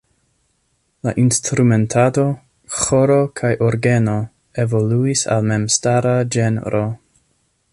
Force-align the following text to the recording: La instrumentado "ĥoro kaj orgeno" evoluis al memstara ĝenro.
La 1.07 1.11
instrumentado 1.23 2.23
"ĥoro 2.77 3.19
kaj 3.41 3.51
orgeno" 3.67 4.17
evoluis 4.65 5.23
al 5.37 5.47
memstara 5.51 6.15
ĝenro. 6.37 6.83